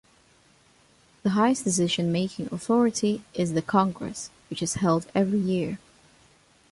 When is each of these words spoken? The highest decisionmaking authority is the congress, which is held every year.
The 1.21 1.29
highest 1.29 1.63
decisionmaking 1.63 2.51
authority 2.51 3.21
is 3.35 3.53
the 3.53 3.61
congress, 3.61 4.31
which 4.49 4.63
is 4.63 4.73
held 4.81 5.05
every 5.13 5.37
year. 5.37 5.77